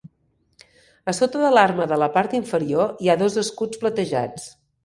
[1.11, 4.53] A sota de l'arma de la part inferior hi ha dos escuts platejats.